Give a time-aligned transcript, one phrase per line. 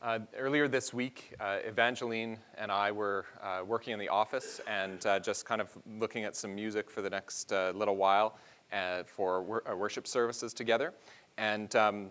[0.00, 5.04] Uh, earlier this week, uh, Evangeline and I were uh, working in the office and
[5.04, 8.38] uh, just kind of looking at some music for the next uh, little while
[8.72, 10.94] uh, for wor- worship services together.
[11.36, 12.10] And um,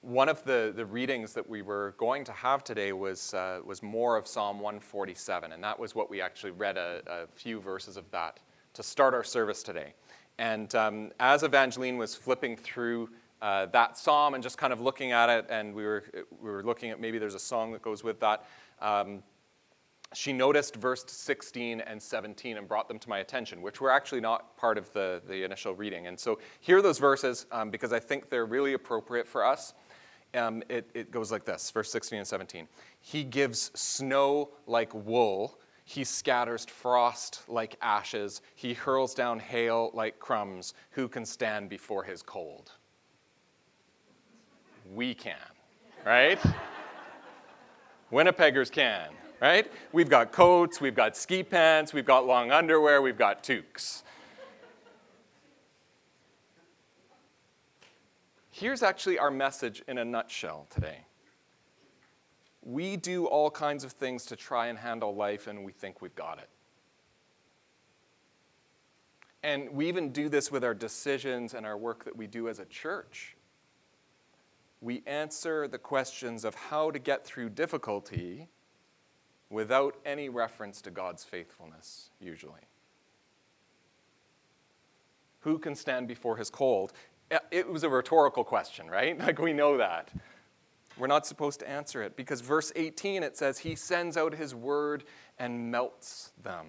[0.00, 4.16] one of the, the readings that we were going to have today was, was more
[4.16, 8.08] of Psalm 147, and that was what we actually read a, a few verses of
[8.12, 8.38] that
[8.74, 9.92] to start our service today.
[10.38, 13.08] And um, as Evangeline was flipping through
[13.40, 16.04] uh, that psalm and just kind of looking at it, and we were,
[16.40, 18.44] we were looking at maybe there's a song that goes with that.
[18.80, 19.22] Um,
[20.14, 24.20] she noticed verse 16 and 17 and brought them to my attention, which were actually
[24.20, 26.06] not part of the, the initial reading.
[26.06, 29.74] And so here are those verses um, because I think they're really appropriate for us.
[30.34, 32.68] Um, it, it goes like this verse 16 and 17.
[33.00, 40.18] He gives snow like wool, he scatters frost like ashes, he hurls down hail like
[40.18, 40.74] crumbs.
[40.90, 42.72] Who can stand before his cold?
[44.94, 45.36] We can,
[46.04, 46.38] right?
[48.12, 49.70] Winnipeggers can, right?
[49.92, 54.02] We've got coats, we've got ski pants, we've got long underwear, we've got toques.
[58.50, 60.98] Here's actually our message in a nutshell today.
[62.62, 66.14] We do all kinds of things to try and handle life, and we think we've
[66.14, 66.48] got it.
[69.44, 72.58] And we even do this with our decisions and our work that we do as
[72.58, 73.36] a church
[74.80, 78.48] we answer the questions of how to get through difficulty
[79.50, 82.60] without any reference to God's faithfulness, usually.
[85.40, 86.92] Who can stand before his cold?
[87.50, 89.18] It was a rhetorical question, right?
[89.28, 90.10] Like we know that.
[90.96, 94.54] We're not supposed to answer it because verse 18 it says, He sends out His
[94.54, 95.04] word
[95.38, 96.66] and melts them.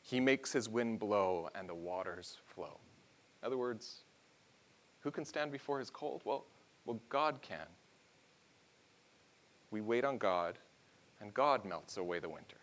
[0.00, 2.78] He makes His wind blow and the waters flow.
[3.42, 4.04] In other words,
[5.00, 6.22] who can stand before His cold?
[6.24, 6.46] Well,
[6.88, 7.66] well, God can.
[9.70, 10.58] We wait on God,
[11.20, 12.56] and God melts away the winter.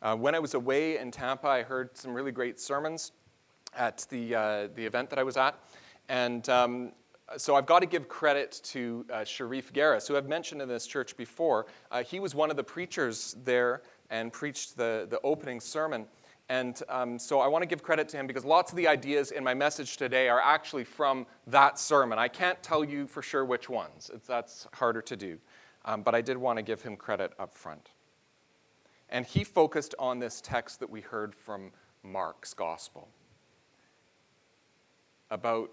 [0.00, 3.10] Uh, when I was away in Tampa, I heard some really great sermons
[3.76, 5.58] at the, uh, the event that I was at.
[6.08, 6.92] And um,
[7.36, 10.86] so I've got to give credit to uh, Sharif Garris, who I've mentioned in this
[10.86, 11.66] church before.
[11.90, 16.06] Uh, he was one of the preachers there and preached the, the opening sermon.
[16.48, 19.32] And um, so I want to give credit to him because lots of the ideas
[19.32, 22.18] in my message today are actually from that sermon.
[22.18, 25.38] I can't tell you for sure which ones, that's harder to do.
[25.84, 27.90] Um, but I did want to give him credit up front.
[29.10, 31.70] And he focused on this text that we heard from
[32.02, 33.08] Mark's gospel
[35.30, 35.70] about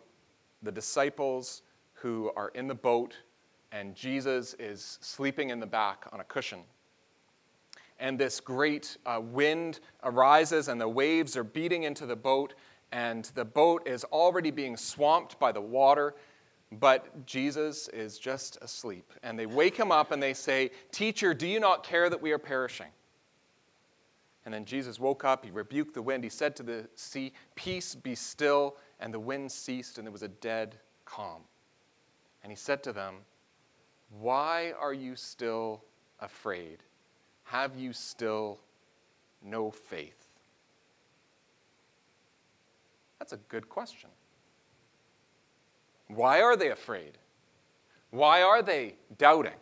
[0.62, 1.62] the disciples
[1.94, 3.16] who are in the boat
[3.72, 6.60] and Jesus is sleeping in the back on a cushion
[8.00, 12.54] and this great uh, wind arises, and the waves are beating into the boat,
[12.92, 16.16] and the boat is already being swamped by the water.
[16.72, 19.14] But Jesus is just asleep.
[19.24, 22.32] And they wake him up and they say, Teacher, do you not care that we
[22.32, 22.88] are perishing?
[24.46, 27.96] And then Jesus woke up, he rebuked the wind, he said to the sea, Peace,
[27.96, 28.78] be still.
[29.00, 30.76] And the wind ceased, and there was a dead
[31.06, 31.42] calm.
[32.44, 33.16] And he said to them,
[34.20, 35.84] Why are you still
[36.20, 36.80] afraid?
[37.46, 38.60] Have you still
[39.44, 40.26] no faith?
[43.20, 44.10] That's a good question.
[46.08, 47.18] Why are they afraid?
[48.12, 49.54] Why are they doubting?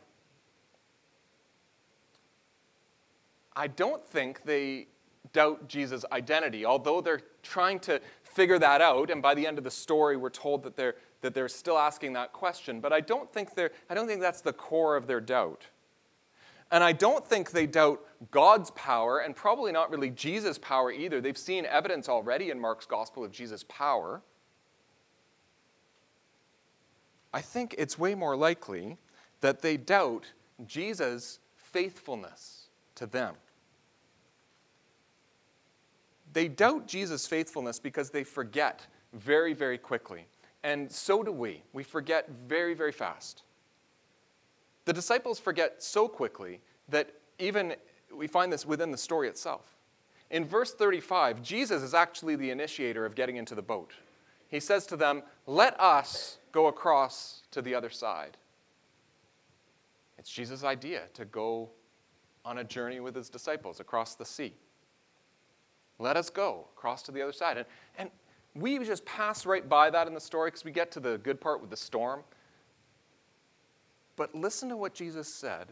[3.56, 4.88] I don't think they
[5.32, 9.10] doubt Jesus' identity, although they're trying to figure that out.
[9.10, 12.14] And by the end of the story, we're told that they're, that they're still asking
[12.14, 12.80] that question.
[12.80, 15.66] But I don't, think they're, I don't think that's the core of their doubt.
[16.74, 18.02] And I don't think they doubt
[18.32, 21.22] God's power, and probably not really Jesus' power either.
[21.22, 24.24] They've seen evidence already in Mark's gospel of Jesus' power.
[27.32, 28.98] I think it's way more likely
[29.42, 30.26] that they doubt
[30.66, 33.36] Jesus' faithfulness to them.
[36.34, 40.26] They doubt Jesus' faithfulness because they forget very, very quickly.
[40.64, 41.62] And so do we.
[41.72, 43.44] We forget very, very fast.
[44.86, 47.10] The disciples forget so quickly that
[47.40, 47.76] even
[48.14, 49.78] we find this within the story itself.
[50.30, 53.94] In verse 35, Jesus is actually the initiator of getting into the boat.
[54.48, 58.38] He says to them, Let us go across to the other side.
[60.18, 61.70] It's Jesus' idea to go
[62.46, 64.54] on a journey with his disciples across the sea.
[66.00, 67.58] Let us go across to the other side.
[67.58, 67.66] And,
[67.98, 68.10] and
[68.56, 71.40] we just pass right by that in the story because we get to the good
[71.40, 72.24] part with the storm.
[74.16, 75.70] But listen to what Jesus said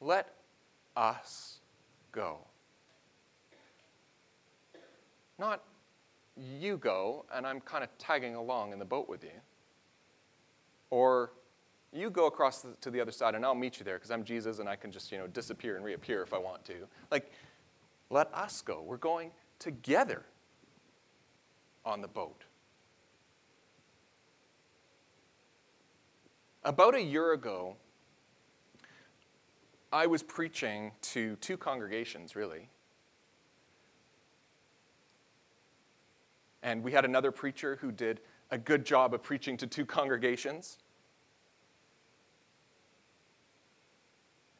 [0.00, 0.34] let
[0.96, 1.60] us
[2.12, 2.38] go.
[5.38, 5.62] Not
[6.36, 9.30] you go, and I'm kind of tagging along in the boat with you.
[10.90, 11.32] or
[11.92, 14.24] you go across the, to the other side and I'll meet you there because I'm
[14.24, 16.74] Jesus and I can just, you know, disappear and reappear if I want to.
[17.10, 17.32] Like,
[18.10, 18.82] let us go.
[18.86, 20.24] We're going together
[21.84, 22.44] on the boat.
[26.62, 27.76] About a year ago,
[29.92, 32.68] I was preaching to two congregations, really.
[36.62, 38.20] And we had another preacher who did
[38.50, 40.78] a good job of preaching to two congregations.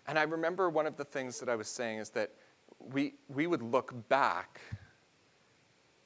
[0.06, 2.32] And I remember one of the things that I was saying is that
[2.78, 4.60] we, we would look back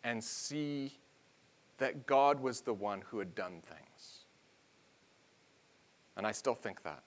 [0.02, 0.98] and see
[1.78, 3.93] that God was the one who had done things.
[6.16, 7.02] And I still think that.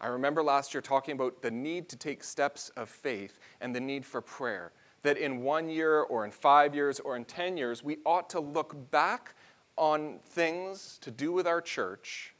[0.00, 3.80] I remember last year talking about the need to take steps of faith and the
[3.80, 4.72] need for prayer.
[5.02, 8.40] That in one year or in five years or in 10 years, we ought to
[8.40, 9.34] look back
[9.76, 12.34] on things to do with our church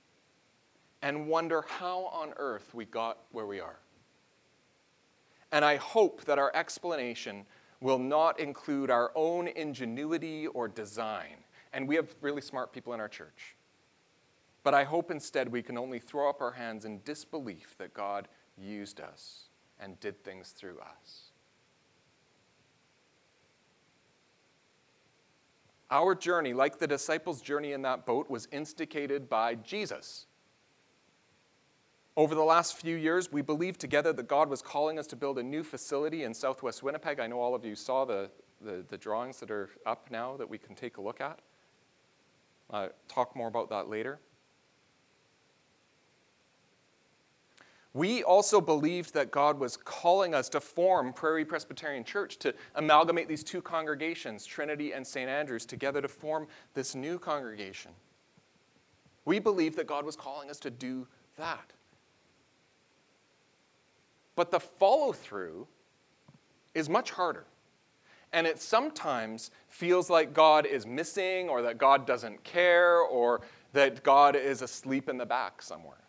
[1.03, 3.79] and wonder how on earth we got where we are.
[5.53, 7.45] And I hope that our explanation
[7.81, 11.37] will not include our own ingenuity or design.
[11.73, 13.55] And we have really smart people in our church.
[14.65, 18.29] But I hope instead we can only throw up our hands in disbelief that God
[18.57, 21.31] used us and did things through us.
[25.91, 30.27] Our journey, like the disciples' journey in that boat, was instigated by Jesus.
[32.17, 35.39] Over the last few years, we believed together that God was calling us to build
[35.39, 37.21] a new facility in southwest Winnipeg.
[37.21, 38.31] I know all of you saw the,
[38.63, 41.41] the, the drawings that are up now that we can take a look at.
[42.71, 44.21] Uh, talk more about that later.
[47.95, 53.29] We also believed that God was calling us to form Prairie Presbyterian Church, to amalgamate
[53.29, 55.31] these two congregations, Trinity and St.
[55.31, 57.93] Andrews, together to form this new congregation.
[59.25, 61.07] We believed that God was calling us to do
[61.37, 61.73] that.
[64.35, 65.69] But the follow through
[66.75, 67.45] is much harder.
[68.33, 73.43] And it sometimes feels like God is missing, or that God doesn't care, or
[73.73, 76.04] that God is asleep in the back somewhere.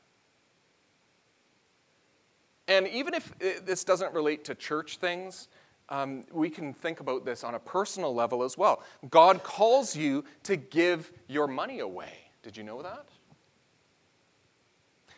[2.67, 3.33] And even if
[3.65, 5.47] this doesn't relate to church things,
[5.89, 8.83] um, we can think about this on a personal level as well.
[9.09, 12.13] God calls you to give your money away.
[12.41, 13.05] Did you know that?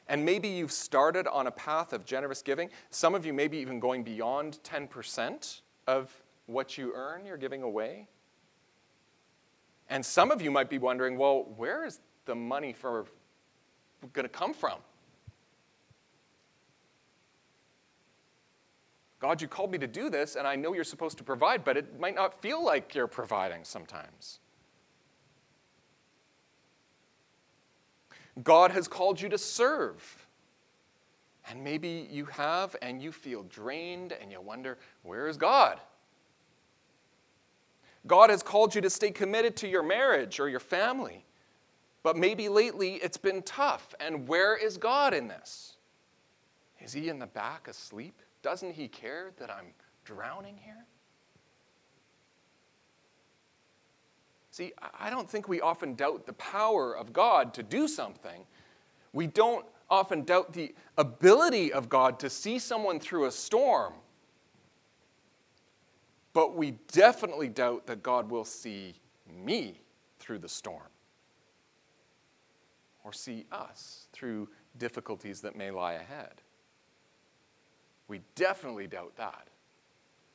[0.09, 2.69] And maybe you've started on a path of generous giving.
[2.89, 6.11] Some of you maybe even going beyond 10% of
[6.45, 8.07] what you earn, you're giving away.
[9.89, 13.05] And some of you might be wondering, well, where is the money for
[14.13, 14.79] going to come from?
[19.19, 21.75] God, you called me to do this, and I know you're supposed to provide, but
[21.75, 24.39] it might not feel like you're providing sometimes.
[28.43, 30.27] God has called you to serve.
[31.49, 35.79] And maybe you have and you feel drained and you wonder, where is God?
[38.05, 41.25] God has called you to stay committed to your marriage or your family.
[42.03, 43.95] But maybe lately it's been tough.
[43.99, 45.77] And where is God in this?
[46.79, 48.21] Is he in the back asleep?
[48.47, 49.73] Doesn't he care that I'm
[50.05, 50.85] drowning here?
[54.51, 58.45] See, I don't think we often doubt the power of God to do something.
[59.11, 63.95] We don't often doubt the ability of God to see someone through a storm.
[66.31, 68.95] But we definitely doubt that God will see
[69.29, 69.81] me
[70.19, 70.87] through the storm
[73.03, 76.41] or see us through difficulties that may lie ahead.
[78.07, 79.47] We definitely doubt that.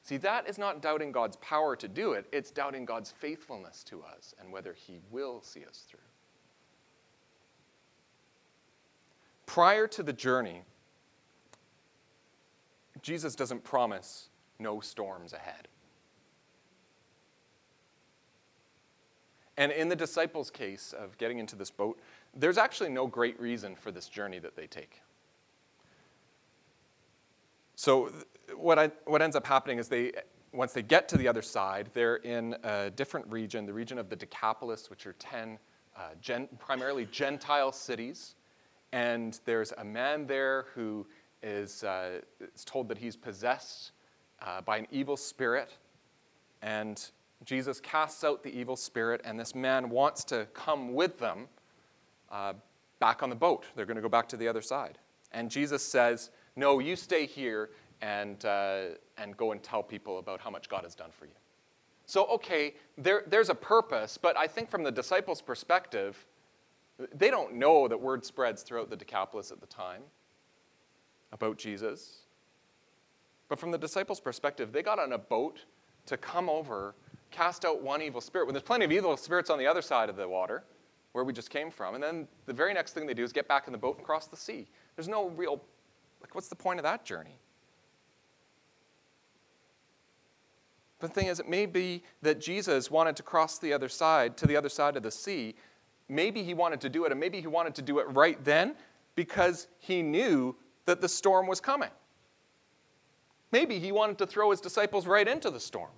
[0.02, 4.02] See, that is not doubting God's power to do it, it's doubting God's faithfulness to
[4.02, 6.00] us and whether He will see us through.
[9.46, 10.62] Prior to the journey,
[13.02, 15.68] Jesus doesn't promise no storms ahead.
[19.56, 22.00] And in the disciples' case of getting into this boat,
[22.34, 25.02] there's actually no great reason for this journey that they take.
[27.74, 28.12] So
[28.56, 30.12] what, I, what ends up happening is they,
[30.52, 34.08] once they get to the other side, they're in a different region, the region of
[34.08, 35.58] the Decapolis, which are 10
[35.96, 38.34] uh, gen, primarily Gentile cities.
[38.92, 41.06] And there's a man there who
[41.42, 42.20] is, uh,
[42.54, 43.92] is told that he's possessed
[44.40, 45.76] uh, by an evil spirit.
[46.60, 47.02] And
[47.44, 51.48] Jesus casts out the evil spirit, and this man wants to come with them
[52.30, 52.52] uh,
[53.00, 53.64] back on the boat.
[53.74, 54.98] They're going to go back to the other side.
[55.32, 58.82] And Jesus says, No, you stay here and, uh,
[59.16, 61.32] and go and tell people about how much God has done for you.
[62.06, 66.26] So, okay, there, there's a purpose, but I think from the disciples' perspective,
[67.14, 70.02] They don't know that word spreads throughout the Decapolis at the time
[71.32, 72.26] about Jesus.
[73.48, 75.64] But from the disciples' perspective, they got on a boat
[76.06, 76.94] to come over,
[77.30, 80.08] cast out one evil spirit, when there's plenty of evil spirits on the other side
[80.08, 80.64] of the water,
[81.12, 81.94] where we just came from.
[81.94, 84.06] And then the very next thing they do is get back in the boat and
[84.06, 84.66] cross the sea.
[84.96, 85.60] There's no real,
[86.22, 87.38] like, what's the point of that journey?
[90.98, 94.36] But the thing is, it may be that Jesus wanted to cross the other side,
[94.36, 95.56] to the other side of the sea.
[96.08, 98.76] Maybe he wanted to do it, and maybe he wanted to do it right then
[99.16, 100.54] because he knew
[100.86, 101.90] that the storm was coming.
[103.50, 105.90] Maybe he wanted to throw his disciples right into the storm.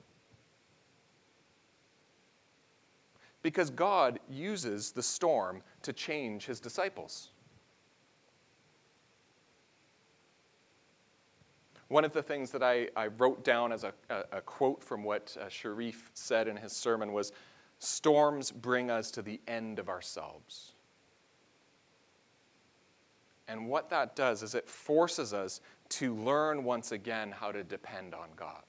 [3.43, 7.29] Because God uses the storm to change his disciples.
[11.95, 15.05] One of the things that I, I wrote down as a, a, a quote from
[15.05, 17.31] what uh, Sharif said in his sermon was
[17.79, 20.73] Storms bring us to the end of ourselves.
[23.47, 25.61] And what that does is it forces us
[25.91, 28.65] to learn once again how to depend on God.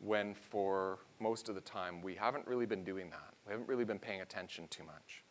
[0.00, 3.86] When for most of the time we haven't really been doing that, we haven't really
[3.86, 5.22] been paying attention too much.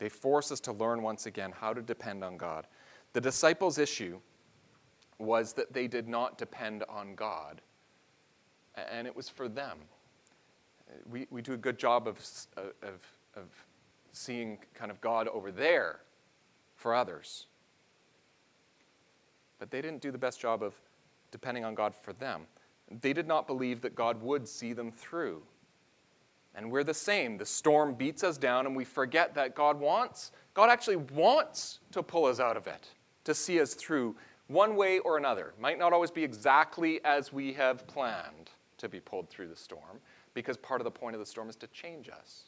[0.00, 2.66] They force us to learn once again how to depend on God.
[3.12, 4.18] The disciples' issue
[5.18, 7.60] was that they did not depend on God,
[8.74, 9.78] and it was for them.
[11.08, 12.18] We, we do a good job of,
[12.56, 13.48] uh, of, of
[14.12, 16.00] seeing kind of God over there
[16.76, 17.46] for others.
[19.58, 20.74] But they didn't do the best job of
[21.30, 22.46] depending on God for them.
[23.02, 25.42] They did not believe that God would see them through.
[26.54, 27.38] And we're the same.
[27.38, 32.02] The storm beats us down, and we forget that God wants, God actually wants to
[32.02, 32.88] pull us out of it,
[33.24, 34.16] to see us through
[34.48, 35.54] one way or another.
[35.60, 40.00] Might not always be exactly as we have planned to be pulled through the storm,
[40.34, 42.44] because part of the point of the storm is to change us.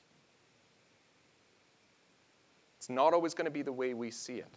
[2.78, 4.52] It's not always going to be the way we see it.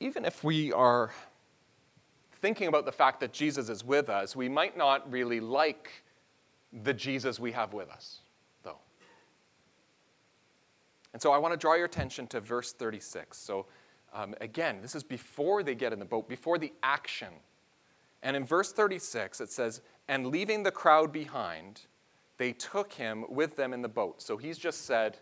[0.00, 1.12] Even if we are
[2.40, 5.90] thinking about the fact that Jesus is with us, we might not really like
[6.82, 8.20] the Jesus we have with us,
[8.62, 8.78] though.
[11.12, 13.36] And so I want to draw your attention to verse 36.
[13.36, 13.66] So,
[14.12, 17.28] um, again, this is before they get in the boat, before the action
[18.22, 21.82] and in verse 36, it says, And leaving the crowd behind,
[22.38, 24.22] they took him with them in the boat.
[24.22, 25.18] So he's just said,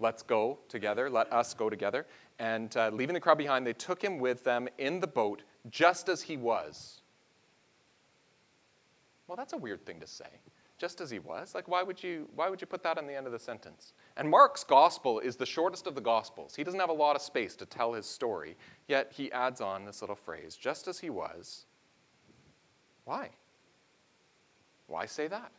[0.00, 2.06] Let's go together, let us go together.
[2.38, 6.08] And uh, leaving the crowd behind, they took him with them in the boat just
[6.08, 7.00] as he was.
[9.26, 10.26] Well, that's a weird thing to say.
[10.76, 11.54] Just as he was?
[11.54, 13.92] Like, why would you, why would you put that on the end of the sentence?
[14.16, 16.54] And Mark's gospel is the shortest of the gospels.
[16.54, 18.56] He doesn't have a lot of space to tell his story,
[18.88, 21.66] yet he adds on this little phrase just as he was
[23.04, 23.30] why?
[24.86, 25.52] Why say that?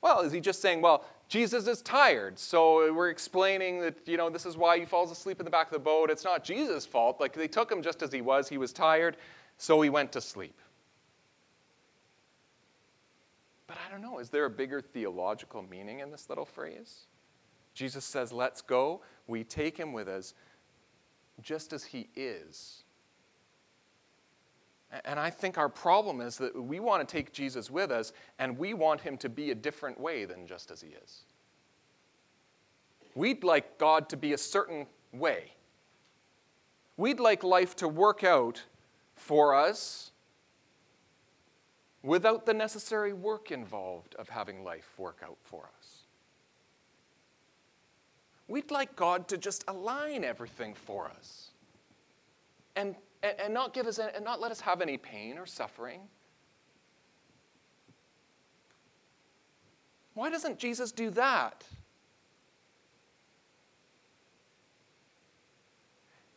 [0.00, 4.30] Well, is he just saying, well, Jesus is tired, so we're explaining that, you know,
[4.30, 6.08] this is why he falls asleep in the back of the boat.
[6.10, 7.20] It's not Jesus' fault.
[7.20, 8.48] Like, they took him just as he was.
[8.48, 9.18] He was tired,
[9.58, 10.58] so he went to sleep.
[13.66, 17.04] But I don't know, is there a bigger theological meaning in this little phrase?
[17.74, 19.02] Jesus says, let's go.
[19.26, 20.32] We take him with us
[21.42, 22.84] just as he is.
[25.04, 28.56] And I think our problem is that we want to take Jesus with us and
[28.56, 31.24] we want him to be a different way than just as he is.
[33.14, 35.52] We'd like God to be a certain way.
[36.96, 38.62] We'd like life to work out
[39.14, 40.12] for us
[42.02, 45.98] without the necessary work involved of having life work out for us.
[48.46, 51.50] We'd like God to just align everything for us
[52.74, 56.00] and and, and not give us and not let us have any pain or suffering.
[60.14, 61.64] Why doesn't Jesus do that?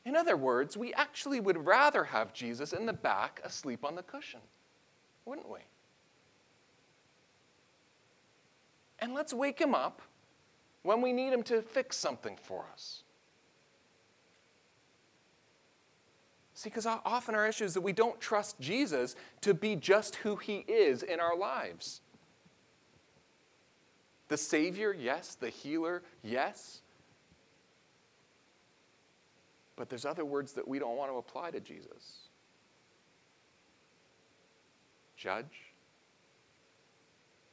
[0.06, 4.04] In other words, we actually would rather have Jesus in the back asleep on the
[4.04, 4.40] cushion,
[5.26, 5.60] wouldn't we?
[9.00, 10.02] And let's wake him up
[10.84, 13.01] when we need him to fix something for us.
[16.62, 20.36] See, because often our issue is that we don't trust Jesus to be just who
[20.36, 22.02] he is in our lives.
[24.28, 25.34] The Savior, yes.
[25.34, 26.82] The healer, yes.
[29.76, 32.30] But there's other words that we don't want to apply to Jesus
[35.18, 35.74] Judge,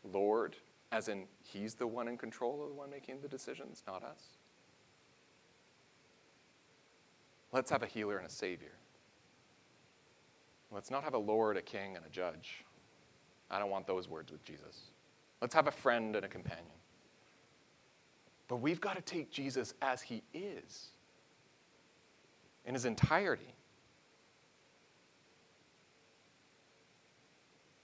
[0.05, 0.55] Lord,
[0.93, 4.37] as in he's the one in control the one making the decisions, not us.
[7.53, 8.73] Let's have a healer and a savior.
[10.71, 12.65] Let's not have a Lord, a king, and a judge.
[13.51, 14.91] I don't want those words with Jesus.
[15.41, 16.67] Let's have a friend and a companion.
[18.49, 20.89] But we've got to take Jesus as he is
[22.67, 23.55] in his entirety.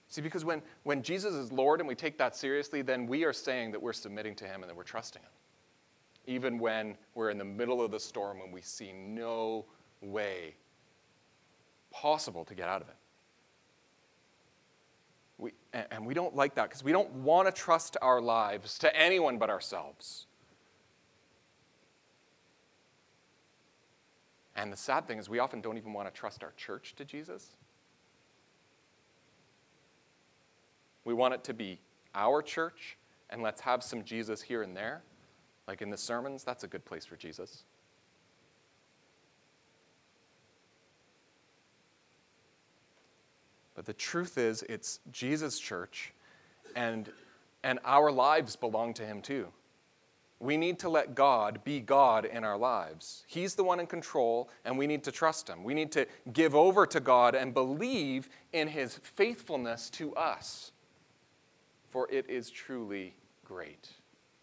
[0.08, 3.32] See, because when, when Jesus is Lord and we take that seriously, then we are
[3.32, 5.30] saying that we're submitting to him and that we're trusting him.
[6.26, 9.64] Even when we're in the middle of the storm and we see no
[10.00, 10.54] way
[11.94, 12.96] possible to get out of it.
[15.38, 15.52] We,
[15.90, 19.38] and we don't like that because we don't want to trust our lives to anyone
[19.38, 20.26] but ourselves.
[24.56, 27.04] And the sad thing is, we often don't even want to trust our church to
[27.04, 27.56] Jesus.
[31.04, 31.80] We want it to be
[32.14, 32.96] our church,
[33.30, 35.02] and let's have some Jesus here and there.
[35.66, 37.64] Like in the sermons, that's a good place for Jesus.
[43.74, 46.12] But the truth is, it's Jesus' church,
[46.76, 47.10] and,
[47.62, 49.48] and our lives belong to Him too.
[50.40, 53.24] We need to let God be God in our lives.
[53.26, 55.64] He's the one in control, and we need to trust Him.
[55.64, 60.72] We need to give over to God and believe in His faithfulness to us,
[61.88, 63.14] for it is truly
[63.44, 63.88] great.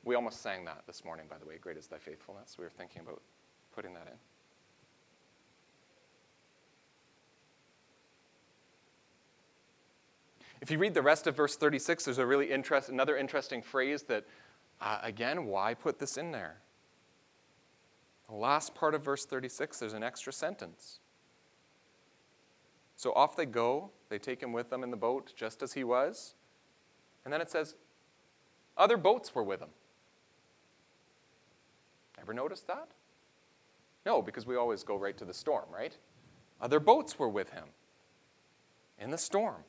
[0.03, 1.57] We almost sang that this morning, by the way.
[1.61, 2.55] Great is thy faithfulness.
[2.57, 3.21] We were thinking about
[3.75, 4.30] putting that in.
[10.61, 14.03] If you read the rest of verse 36, there's a really interest, another interesting phrase
[14.03, 14.25] that,
[14.79, 16.57] uh, again, why put this in there?
[18.29, 20.99] The last part of verse 36, there's an extra sentence.
[22.95, 23.89] So off they go.
[24.09, 26.35] They take him with them in the boat, just as he was.
[27.25, 27.75] And then it says,
[28.77, 29.69] other boats were with him.
[32.21, 32.89] Ever noticed that?
[34.05, 35.97] No, because we always go right to the storm, right?
[36.61, 37.65] Other boats were with him
[38.99, 39.63] in the storm.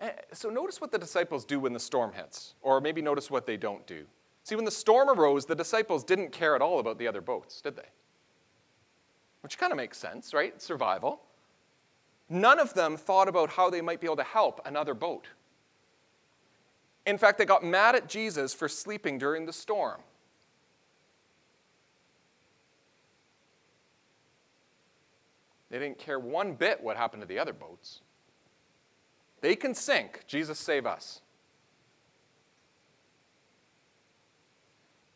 [0.00, 3.46] Eh, so notice what the disciples do when the storm hits, or maybe notice what
[3.46, 4.04] they don't do.
[4.44, 7.60] See, when the storm arose, the disciples didn't care at all about the other boats,
[7.60, 7.88] did they?
[9.42, 10.60] Which kind of makes sense, right?
[10.60, 11.20] Survival.
[12.28, 15.26] None of them thought about how they might be able to help another boat.
[17.06, 20.00] In fact, they got mad at Jesus for sleeping during the storm.
[25.70, 28.00] They didn't care one bit what happened to the other boats.
[29.40, 30.24] They can sink.
[30.26, 31.20] Jesus, save us.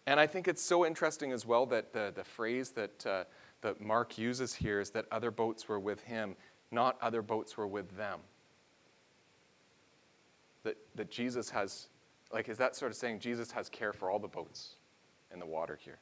[0.07, 3.25] And I think it's so interesting as well that the, the phrase that, uh,
[3.61, 6.35] that Mark uses here is that other boats were with him,
[6.71, 8.19] not other boats were with them.
[10.65, 11.89] That, that Jesus has,
[12.33, 14.77] like, is that sort of saying Jesus has care for all the boats
[15.33, 15.99] in the water here?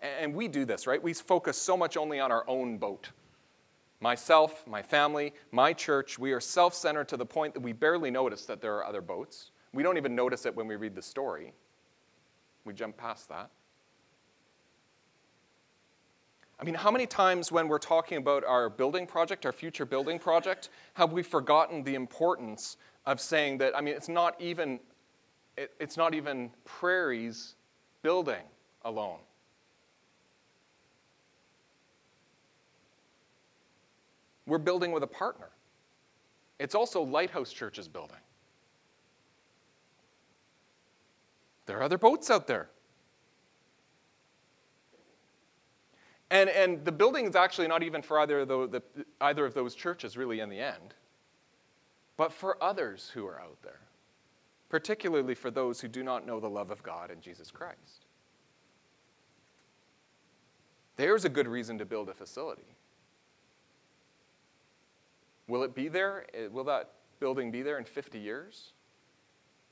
[0.00, 1.02] And, and we do this, right?
[1.02, 3.10] We focus so much only on our own boat
[4.00, 8.10] myself, my family, my church, we are self centered to the point that we barely
[8.10, 9.50] notice that there are other boats.
[9.72, 11.52] We don't even notice it when we read the story.
[12.64, 13.50] We jump past that.
[16.60, 20.18] I mean, how many times when we're talking about our building project, our future building
[20.18, 24.78] project, have we forgotten the importance of saying that, I mean, it's not even,
[25.56, 27.54] it, it's not even Prairie's
[28.02, 28.42] building
[28.84, 29.20] alone.
[34.50, 35.48] We're building with a partner.
[36.58, 38.16] It's also Lighthouse Church's building.
[41.66, 42.68] There are other boats out there.
[46.32, 48.82] And, and the building is actually not even for either of, the, the,
[49.20, 50.94] either of those churches, really, in the end,
[52.16, 53.82] but for others who are out there,
[54.68, 58.06] particularly for those who do not know the love of God and Jesus Christ.
[60.96, 62.74] There's a good reason to build a facility.
[65.50, 66.26] Will it be there?
[66.32, 68.72] Eh, will that building be there in 50 years?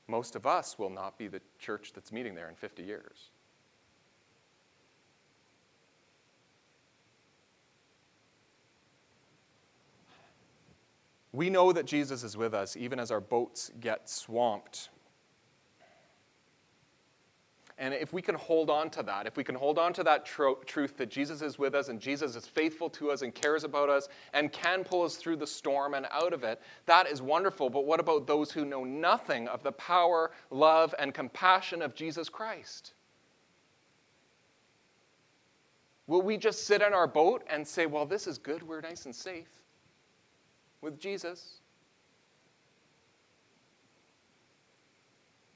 [0.09, 3.31] Most of us will not be the church that's meeting there in 50 years.
[11.33, 14.89] We know that Jesus is with us even as our boats get swamped
[17.79, 20.27] and if we can hold on to that, if we can hold on to that
[20.27, 23.63] tro- truth that Jesus is with us and Jesus is faithful to us and cares
[23.63, 27.23] about us and can pull us through the storm and out of it, that is
[27.23, 27.71] wonderful.
[27.71, 32.29] But what about those who know nothing of the power, love, and compassion of Jesus
[32.29, 32.95] Christ?
[36.09, 39.05] Will we just sit in our boat and say, well, this is good, we're nice
[39.05, 39.63] and safe
[40.81, 41.58] with Jesus?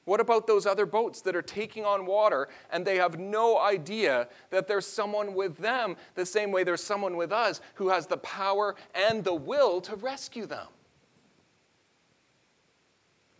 [0.04, 4.28] What about those other boats that are taking on water and they have no idea
[4.50, 8.16] that there's someone with them, the same way there's someone with us who has the
[8.16, 10.66] power and the will to rescue them?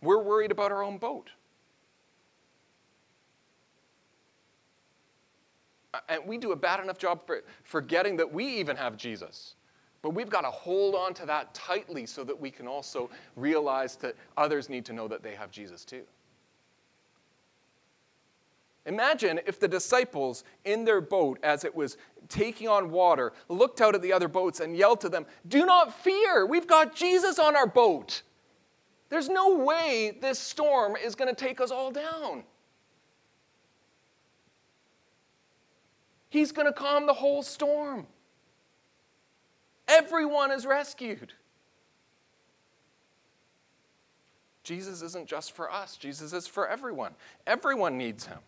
[0.01, 1.29] We're worried about our own boat.
[6.09, 9.55] And we do a bad enough job for forgetting that we even have Jesus.
[10.01, 13.95] But we've got to hold on to that tightly so that we can also realize
[13.97, 16.03] that others need to know that they have Jesus too.
[18.85, 23.95] Imagine if the disciples in their boat, as it was taking on water, looked out
[23.95, 27.55] at the other boats and yelled to them, Do not fear, we've got Jesus on
[27.55, 28.23] our boat.
[29.09, 32.43] There's no way this storm is going to take us all down.
[36.29, 38.07] He's going to calm the whole storm.
[39.87, 41.31] Everyone is rescued.
[44.63, 47.13] Jesus isn't just for us, Jesus is for everyone.
[47.45, 48.39] Everyone needs him.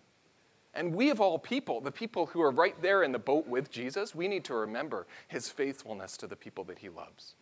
[0.75, 3.71] And we, of all people, the people who are right there in the boat with
[3.71, 7.35] Jesus, we need to remember his faithfulness to the people that he loves.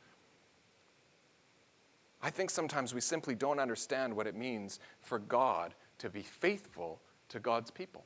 [2.21, 7.01] I think sometimes we simply don't understand what it means for God to be faithful
[7.29, 8.05] to God's people.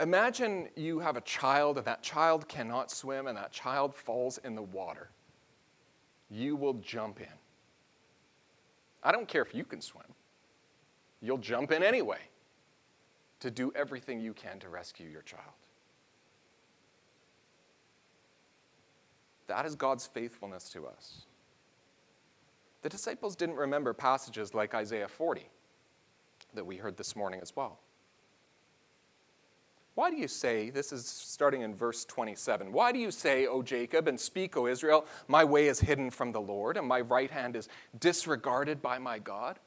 [0.00, 4.54] Imagine you have a child and that child cannot swim and that child falls in
[4.54, 5.10] the water.
[6.30, 7.26] You will jump in.
[9.02, 10.06] I don't care if you can swim
[11.24, 12.18] you'll jump in anyway
[13.40, 15.42] to do everything you can to rescue your child.
[19.46, 21.22] That is God's faithfulness to us.
[22.82, 25.48] The disciples didn't remember passages like Isaiah 40
[26.54, 27.78] that we heard this morning as well.
[29.94, 33.62] Why do you say, this is starting in verse 27, why do you say, O
[33.62, 37.30] Jacob, and speak, O Israel, my way is hidden from the Lord, and my right
[37.30, 37.68] hand is
[38.00, 39.60] disregarded by my God?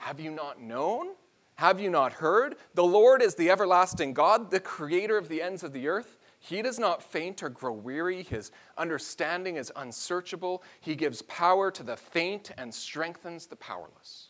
[0.00, 1.08] Have you not known?
[1.56, 2.56] Have you not heard?
[2.72, 6.16] The Lord is the everlasting God, the creator of the ends of the earth.
[6.38, 8.22] He does not faint or grow weary.
[8.22, 10.62] His understanding is unsearchable.
[10.80, 14.28] He gives power to the faint and strengthens the powerless.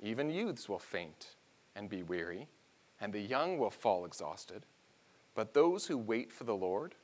[0.00, 1.36] Even youths will faint
[1.76, 2.48] and be weary,
[2.98, 4.64] and the young will fall exhausted.
[5.34, 6.94] But those who wait for the Lord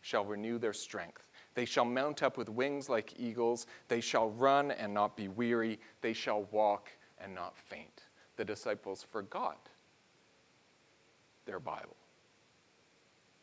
[0.00, 1.28] shall renew their strength.
[1.54, 3.66] They shall mount up with wings like eagles.
[3.88, 5.78] They shall run and not be weary.
[6.00, 6.88] They shall walk
[7.22, 8.04] and not faint.
[8.36, 9.68] The disciples forgot
[11.46, 11.96] their Bible,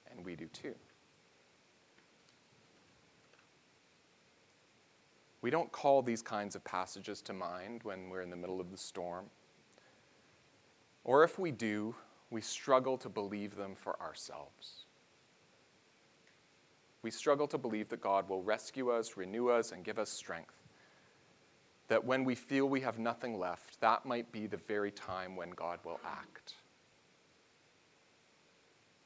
[0.09, 0.75] and we do too.
[5.41, 8.71] We don't call these kinds of passages to mind when we're in the middle of
[8.71, 9.25] the storm.
[11.03, 11.93] Or if we do,
[12.31, 14.85] we struggle to believe them for ourselves.
[17.03, 20.64] We struggle to believe that God will rescue us, renew us, and give us strength
[21.87, 25.51] that when we feel we have nothing left, that might be the very time when
[25.51, 26.55] God will act.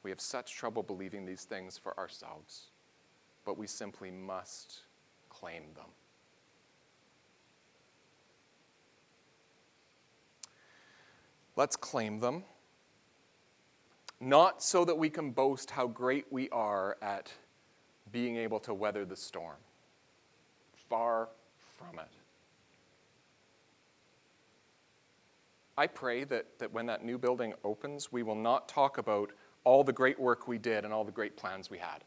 [0.02, 2.68] We have such trouble believing these things for ourselves,
[3.44, 4.80] but we simply must
[5.28, 5.84] claim them.
[11.56, 12.44] Let's claim them,
[14.20, 17.30] not so that we can boast how great we are at
[18.12, 19.56] being able to weather the storm.
[20.88, 21.28] Far
[21.76, 22.19] from it.
[25.80, 29.32] I pray that, that when that new building opens, we will not talk about
[29.64, 32.04] all the great work we did and all the great plans we had.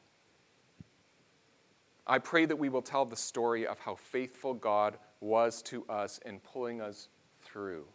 [2.05, 6.19] I pray that we will tell the story of how faithful God was to us
[6.23, 7.07] in pulling us
[7.41, 7.85] through.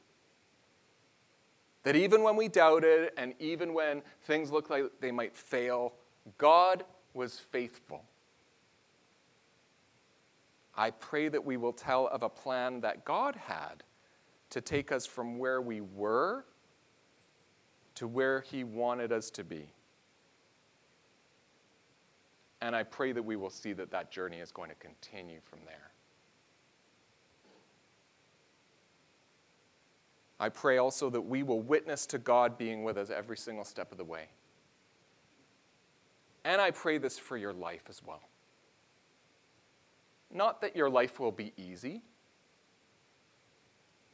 [1.84, 5.92] That even when we doubted and even when things looked like they might fail,
[6.38, 6.82] God
[7.14, 8.02] was faithful.
[10.76, 13.84] I pray that we will tell of a plan that God had
[14.50, 16.44] to take us from where we were
[17.98, 19.72] to where He wanted us to be.
[22.60, 25.58] And I pray that we will see that that journey is going to continue from
[25.66, 25.90] there.
[30.38, 33.90] I pray also that we will witness to God being with us every single step
[33.90, 34.28] of the way.
[36.44, 38.22] And I pray this for your life as well.
[40.32, 42.02] Not that your life will be easy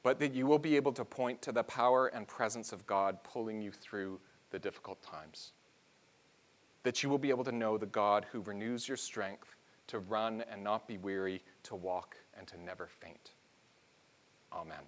[0.05, 3.19] but that you will be able to point to the power and presence of God
[3.25, 5.53] pulling you through the difficult times.
[6.85, 10.45] That you will be able to know the God who renews your strength to run
[10.51, 13.33] and not be weary, to walk and to never faint.
[14.53, 14.85] Amen.